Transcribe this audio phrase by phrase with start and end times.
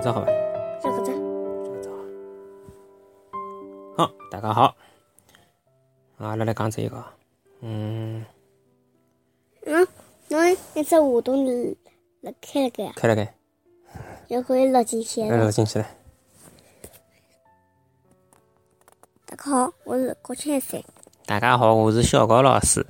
[0.00, 0.26] 搿只好吧？
[0.82, 1.12] 这个字，
[1.62, 1.96] 这个只好。
[3.98, 4.74] 好，大家好。
[6.16, 7.04] 啊，阿拉来讲这一个。
[7.60, 8.24] 嗯，
[9.66, 9.86] 嗯，
[10.28, 11.44] 侬那只活动
[12.22, 13.34] 辣开了盖，开了开，
[14.26, 15.44] 就可以录进去来了。
[15.44, 15.86] 录进去了。
[19.26, 20.82] 大家好，我是郭千山。
[21.26, 22.86] 大家好，我是小高老师。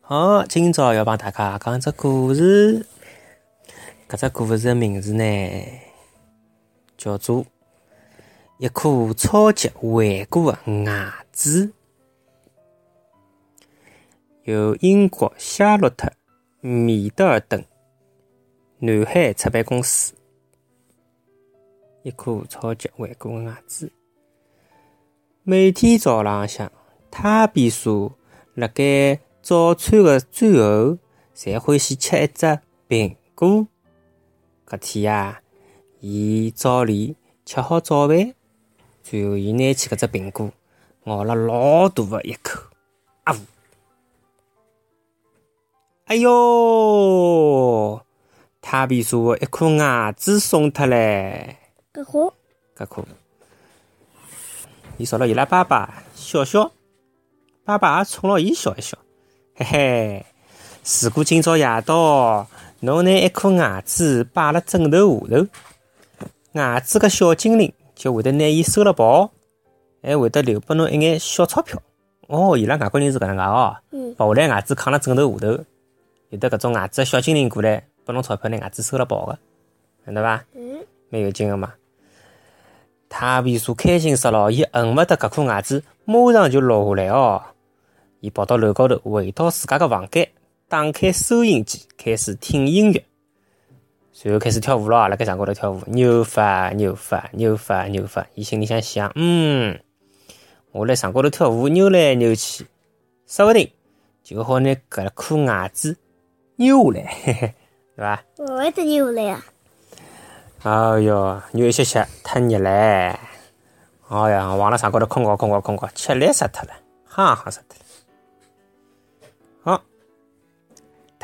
[0.00, 2.86] 好，今朝要帮大家讲只故事。
[4.06, 5.24] 搿只故事的名字呢，
[6.96, 7.42] 叫做
[8.58, 11.68] 《一颗超级顽固的牙齿》，
[14.42, 16.12] 由英国夏洛特·
[16.68, 17.64] 米德尔顿
[18.78, 20.12] 南海出版公司。
[22.02, 23.90] 一颗超级顽固的牙齿。
[25.42, 26.70] 每天早浪向，
[27.10, 28.12] 他比叔
[28.52, 30.98] 辣盖早餐的最后，
[31.34, 33.66] 侪欢喜吃一只苹果。
[34.66, 35.40] 搿天呀，
[36.00, 38.34] 伊早里吃好早饭，
[39.02, 40.50] 最后伊拿起搿只苹果，
[41.04, 42.60] 咬了老大的一口，
[43.24, 43.36] 啊呜！
[46.06, 48.00] 哎哟，
[48.60, 51.56] 他比叔的一颗牙齿松脱唻！
[51.92, 52.34] 搿好，
[52.76, 53.04] 搿颗，
[54.96, 56.72] 伊朝了伊拉爸爸笑笑，
[57.64, 58.96] 爸爸也冲牢伊笑一笑，
[59.56, 60.26] 嘿嘿。
[61.02, 62.46] 如果今朝夜到，
[62.84, 65.46] 侬拿一颗牙子摆辣枕头下头，
[66.52, 69.30] 牙子个小精灵就会得拿伊收了跑，
[70.02, 71.80] 还会得留拨侬一眼小钞票。
[72.28, 75.64] 哦，伊拉外国人是搿能介哦，嗯，把下来牙子扛辣枕头下头，
[76.28, 79.38] 有得搿种牙子个小精灵过来拨侬钞票，拿牙子收了跑个，
[80.04, 80.44] 晓得伐？
[80.54, 81.72] 嗯，蛮有劲个嘛。
[83.08, 87.40] 泰比叔开心死了，伊恨勿得搿颗牙子马上就落下来哦。
[88.20, 90.28] 伊跑到楼高头，回到自家个房间，
[90.66, 93.04] 打开收音机，开始听音乐，
[94.12, 98.26] 随后开始跳舞咯，辣盖床高头跳舞，扭法扭法扭法扭法。
[98.34, 99.78] 伊心里向想，嗯，
[100.72, 102.66] 我辣床高头跳舞，扭来扭去，
[103.26, 103.70] 说不定
[104.22, 105.96] 就好拿搿颗牙齿
[106.56, 107.54] 扭下来， 嘿嘿，
[107.94, 108.24] 对伐？
[108.38, 109.44] 勿会得扭下来啊。
[110.62, 112.64] 哎哟，扭一歇歇，太热唻！
[114.08, 117.83] 哎呀，往辣床高头困觉困觉困觉，吃力死脱了，哈哈死脱了。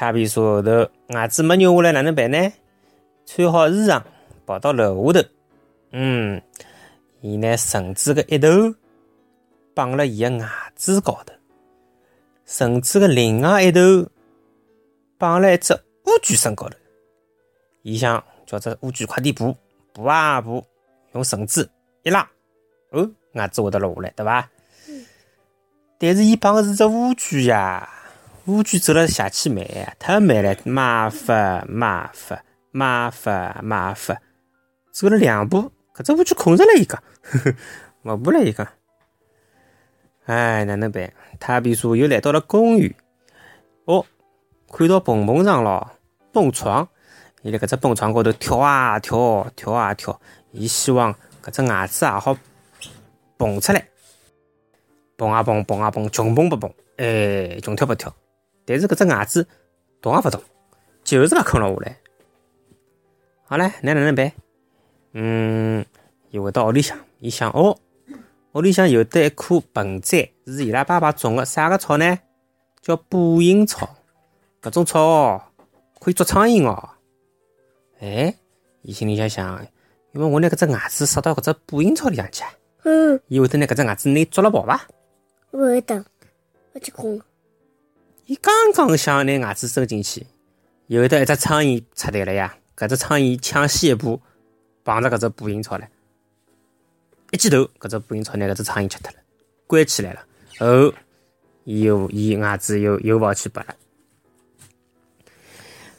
[0.00, 2.50] 泰比叔后头牙齿没扭下来，哪能办呢？
[3.26, 4.02] 穿好衣裳，
[4.46, 5.28] 跑到楼下头，
[5.90, 6.40] 嗯，
[7.20, 8.48] 伊拿绳子个一头
[9.74, 11.34] 绑了伊个牙齿高头，
[12.46, 14.08] 绳子个另外一头
[15.18, 16.76] 绑了一只乌龟身高头。
[17.82, 19.54] 伊想叫只乌龟快点爬，
[19.92, 20.64] 爬啊爬，
[21.12, 21.70] 用绳子
[22.04, 22.26] 一拉，
[22.92, 24.48] 哦，牙齿会得落下来，对伐？
[25.98, 27.86] 但是伊绑个是只乌龟呀，
[28.46, 32.42] 乌龟走了邪气慢呀，太慢了，麻烦麻烦
[32.72, 34.20] 麻烦麻烦，
[34.90, 37.54] 走了两步，搿只乌龟困着了，伊讲，呵呵，
[38.04, 38.66] 勿爬了，伊讲。
[40.24, 41.12] 哎，哪能办？
[41.38, 42.94] 泰比叔又来到了公园，
[43.84, 44.04] 哦，
[44.72, 45.90] 看到蹦蹦床咯，
[46.32, 46.88] 蹦床。
[47.42, 50.18] 伊辣搿只蹦床高头跳啊跳，跳啊跳，
[50.52, 52.36] 伊希望搿只牙齿也好
[53.36, 53.86] 蹦出来，
[55.16, 58.14] 蹦啊蹦，蹦啊蹦，穷蹦不蹦，哎，穷跳不跳。
[58.70, 59.44] 但是搿只牙子
[60.00, 60.40] 动也勿动，
[61.02, 61.98] 就是勿肯落下来。
[63.42, 64.32] 好唻，那哪能办？
[65.12, 65.84] 嗯，
[66.30, 67.76] 伊回到屋里向，伊想哦，
[68.52, 72.16] 屋里向有得一棵盆栽，是伊拉爸爸种个，啥个草呢？
[72.80, 73.96] 叫捕蝇草。
[74.62, 75.42] 搿种草哦，
[75.98, 76.90] 可以捉苍蝇哦。
[77.98, 78.32] 哎，
[78.82, 79.66] 伊心里想想，
[80.12, 82.44] 因为我拿搿只牙齿塞到搿只捕蝇草里向去，
[82.84, 84.86] 嗯，伊会得拿搿只牙齿拿捉了跑伐？
[85.50, 86.04] 勿会得，
[86.72, 87.20] 我去困。
[88.30, 90.24] 伊刚刚想拿牙齿伸进去，
[90.86, 92.54] 有得一只苍蝇出来了呀！
[92.76, 94.22] 搿只苍蝇抢先一步
[94.84, 95.88] 碰着搿只捕蝇草了，
[97.32, 99.16] 一记头，搿只捕蝇草拿搿只苍蝇吃脱了，
[99.66, 100.24] 关起来了。
[100.60, 100.94] 哦，
[101.64, 103.74] 伊又伊牙齿又又跑去拔了，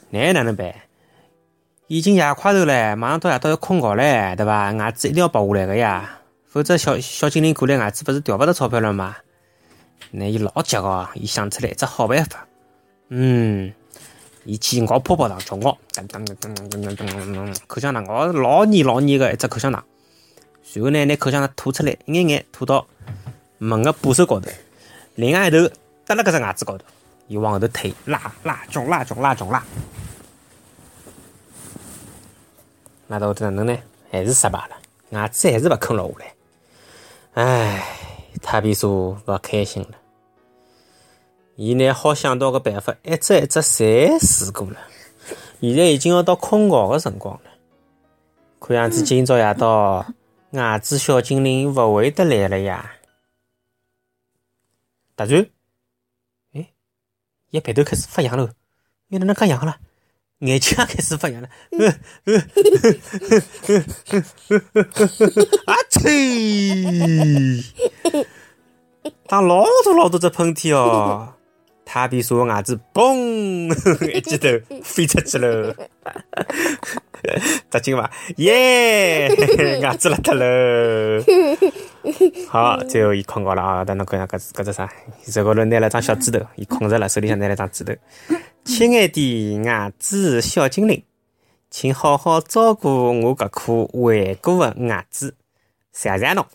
[0.08, 0.74] 那哪能办？
[1.86, 4.72] 已经夜快头了，马上到夜到要困觉唻，对伐？
[4.72, 9.18] 牙齿一定要拔下来个呀，否则小小精灵过来，牙齿不是掉勿到钞票了吗？
[10.10, 12.46] 那伊老急个，伊想出来一只好办法。
[13.08, 13.72] 嗯，
[14.44, 19.84] 伊去咬泡泡糖吃咬，噔噔噔噔噔噔噔噔，口香糖咬老腻老腻个一只口香糖。
[20.62, 22.86] 随后呢，拿口香糖吐出来，一眼眼吐到
[23.58, 24.50] 门个把手高头，
[25.14, 25.68] 另外一头
[26.06, 26.84] 搭辣搿只牙齿高头，
[27.28, 29.62] 伊往后头推，拉拉撞拉撞拉撞拉，
[33.08, 33.78] 拉到后头哪能呢？
[34.10, 34.76] 还是失败了，
[35.10, 36.34] 牙齿还是勿肯落下来。
[37.34, 38.01] 唉。
[38.42, 39.90] 泰比叔勿开心了。
[41.56, 44.80] 伊拿好想到个办法，一只一只侪试过了，
[45.60, 47.50] 现在已经要到困觉个辰光了，
[48.58, 50.04] 看样子今朝夜到
[50.50, 52.92] 牙子小精灵勿会得来了呀。
[55.14, 55.46] 突然，
[56.54, 56.72] 哎，
[57.50, 58.48] 伊鼻头开始发痒喽，
[59.08, 59.76] 又哪能介痒了？
[60.42, 61.48] 眼睛也开始发痒了，
[65.66, 67.64] 啊嚏！
[69.28, 71.32] 打老多老多只喷嚏哦，
[71.84, 74.48] 他比所有牙子嘣一记头
[74.82, 75.72] 飞出去了，
[77.70, 78.10] 扎劲伐？
[78.38, 79.28] 耶，
[79.80, 81.22] 牙子邋遢了。
[82.48, 83.84] 好，最后伊困觉了啊！
[83.84, 84.90] 等侬看下搿搿只啥？
[85.24, 87.94] 手高头拿了张小指头，伊困着了，手里向拿了张指头。
[88.64, 91.02] 亲爱的牙齿小精灵，
[91.68, 95.34] 请好好照顾我搿颗顽固的牙齿，
[95.92, 96.46] 谢谢侬，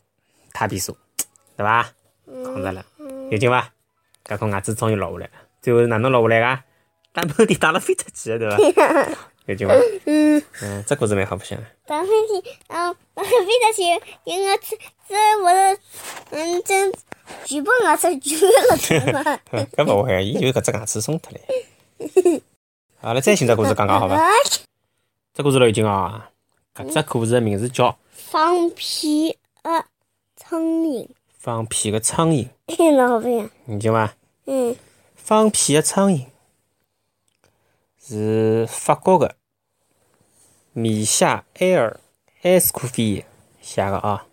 [0.53, 0.95] 塔比说，
[1.55, 1.89] 对伐？
[2.25, 2.85] 困着了，
[3.29, 3.71] 有劲伐？
[4.25, 5.31] 搿颗牙齿终于落下来了，
[5.61, 6.63] 最后是哪能落下来个？
[7.13, 9.09] 打喷嚏打了飞出去的，对伐？
[9.45, 9.73] 有劲伐？
[10.05, 11.65] 嗯，嗯，这故事蛮好白相的。
[11.85, 13.83] 打喷嚏，嗯，打飞出去，
[14.23, 14.77] 因为这
[15.09, 15.77] 这我的，
[16.31, 16.93] 嗯，真
[17.43, 19.39] 举报牙齿举了对吗？
[19.75, 21.39] 搿勿会，伊就搿只牙齿松脱了。
[22.99, 24.15] 好了，再寻只故事讲讲好伐？
[24.15, 24.29] 啊
[25.33, 26.21] 这故事老有劲哦。
[26.75, 29.85] 搿只故事的名字叫《放屁的
[30.35, 31.07] 苍蝇，
[31.37, 32.47] 放屁的苍蝇》，
[32.95, 33.49] 老好白相。
[33.67, 34.13] 有劲伐？
[34.45, 34.75] 嗯，
[35.15, 36.25] 放屁的苍蝇
[37.99, 39.35] 是法国的
[40.73, 41.99] 米夏埃尔·
[42.49, 43.25] 埃斯库菲
[43.59, 44.25] 写的啊，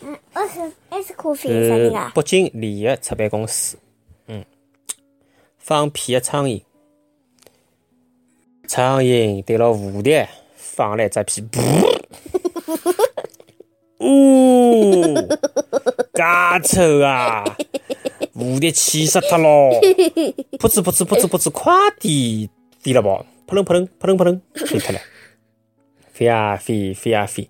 [0.00, 2.12] 嗯，我是 S 咖啡啥是人啊？
[2.14, 3.76] 北京联合出版公司。
[4.28, 4.44] 嗯，
[5.58, 6.62] 放屁的苍蝇，
[8.68, 11.88] 苍蝇对牢蝴蝶放了一只屁，噗！
[14.00, 15.14] 呜，
[16.12, 16.22] 介
[16.64, 17.44] 臭啊！
[18.36, 19.70] 蝴蝶气死脱咯！
[20.58, 25.00] 噗呲噗呲噗呲噗呲，快点飞了跑，扑棱扑棱扑棱扑棱飞脱了，
[26.12, 27.48] 飞啊飞，飞啊飞。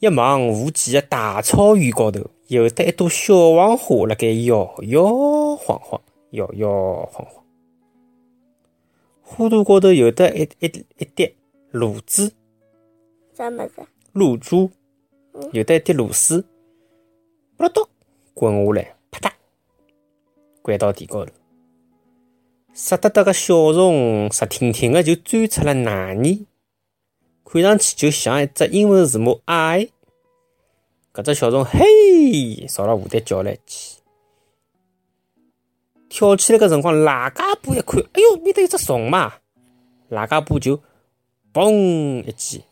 [0.00, 6.00] 一望无际的大草原高头，有得一朵小黄花辣盖摇摇晃晃，
[6.32, 7.44] 摇摇晃晃。
[9.30, 11.34] 花朵高头有得一一一滴
[11.70, 12.30] 露珠，
[13.34, 13.86] 啥么子？
[14.12, 14.70] 露珠，
[15.52, 16.42] 有得一滴露水，
[17.56, 17.86] 扑啦咚
[18.32, 19.32] 滚下来，啪嗒，
[20.62, 21.32] 掼到地高头。
[22.72, 26.46] 湿哒哒个小虫直挺挺个就钻出了奶泥，
[27.44, 29.90] 看上去就像一只英文字母 I。
[31.12, 33.97] 搿只小虫嘿，朝了蝴蝶叫了一记，
[36.08, 39.34] 跳起来个辰光，喇嘎布一看，哎哟，面搭有只虫嘛！
[40.10, 40.80] 喇嘎布就
[41.52, 42.64] 嘣一记，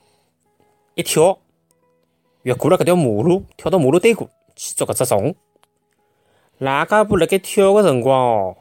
[0.94, 1.38] 一跳，
[2.42, 5.34] 越过了搿条马路，跳到马路对过去捉搿只虫。
[6.60, 8.56] 喇嘎布辣盖跳个辰光哦，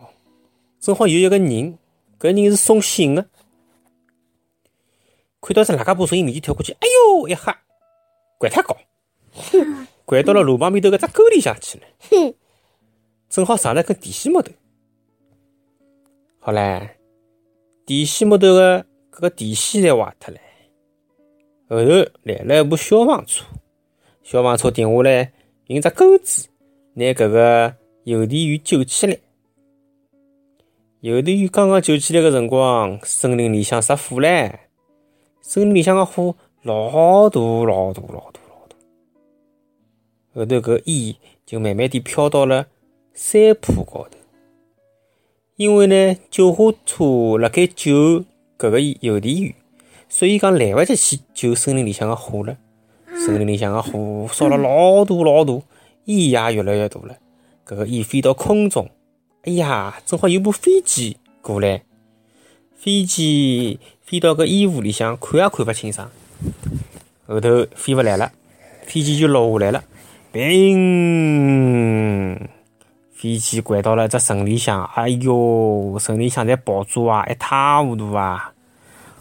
[0.81, 1.77] 正好有一个人，
[2.19, 3.25] 搿人是送信个，
[5.39, 7.57] 看到只喇嘎布从伊面前跳过去，哎哟一吓，
[8.39, 8.75] 掼太高，
[10.05, 11.85] 掼到了路旁边头搿只沟里向去了，
[13.29, 14.51] 正好上了根电线木头。
[16.47, 16.89] 好唻，
[17.87, 20.39] 电线木头个搿个电线侪坏脱了，
[21.67, 23.43] 后头来了一部消防车，
[24.21, 25.33] 消防车停下来，
[25.65, 26.47] 用只钩子
[26.93, 29.17] 拿搿个邮递员救起来。
[30.99, 34.53] 邮递员刚刚救起来个辰光，森林里向着火唻，
[35.41, 38.75] 森林里向个火老大老大老大老大，
[40.35, 42.67] 后头搿烟就慢慢地飘到了
[43.15, 44.19] 山坡高头。
[45.57, 48.25] 因为呢，救护车辣盖救
[48.57, 49.55] 搿个邮递员，
[50.09, 52.57] 所以讲来勿及去救森林里向个火了。
[53.07, 55.53] 森林里向个火烧了老大老大，
[56.05, 57.15] 烟也越来越大了。
[57.65, 58.89] 搿个烟飞到空中，
[59.43, 61.83] 哎呀，正好有部飞机过来，
[62.75, 66.11] 飞机飞到搿烟雾里向，看也看勿清爽。
[67.27, 68.33] 后头飞勿来了，
[68.83, 69.85] 飞机就落下来了，
[70.33, 72.37] 砰！
[73.25, 78.51] 飞机掼到了只城里向，哎哟，城里向侪爆炸啊，一塌糊涂啊！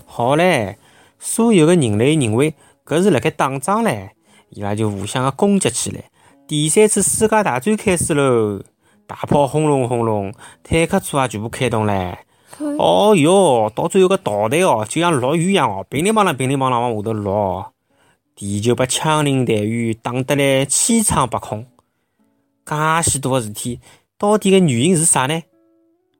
[0.04, 0.74] 好唻，
[1.18, 2.52] 所有的人类认为
[2.84, 4.10] 搿是辣盖打仗唻，
[4.50, 6.04] 伊拉就互相个攻击起来。
[6.46, 8.62] 第三次世界大战开始喽，
[9.06, 12.14] 大炮轰隆轰隆，坦克车也全部开动唻。
[12.78, 17.72] 哦哟，到最后个导弹哦，就像落雨一样哦，乒铃乓啷，乒铃乓啷往下头落，
[18.36, 21.64] 地球被枪林弹雨打得来千疮百孔。
[22.64, 23.80] 介许多个事体，
[24.18, 25.42] 到底个原因是啥呢？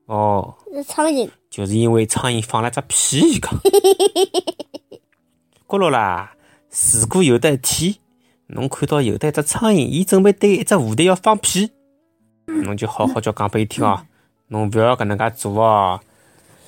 [0.05, 1.29] 哦，是苍蝇。
[1.49, 3.51] 就是因为苍蝇放了只屁伊讲。
[5.67, 6.35] 觉着啦，
[6.99, 7.95] 如果有得一天，
[8.47, 11.71] 侬看到有得一只苍蝇，伊准备对一只蝴蝶要放屁，
[12.45, 14.05] 侬就好好叫讲拨伊听哦，
[14.49, 15.99] 侬勿要搿能介做哦。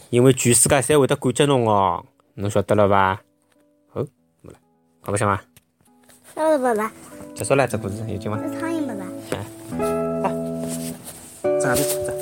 [0.09, 2.03] 因为全世界侪会得感激侬哦，
[2.35, 3.21] 侬晓得了伐？
[3.93, 4.07] 哦，
[4.41, 4.57] 没了，
[5.01, 5.43] 好白相伐？
[6.33, 6.91] 好了，爸爸，
[7.35, 8.37] 结束了，这故事有劲伐？
[11.67, 12.16] 拿着。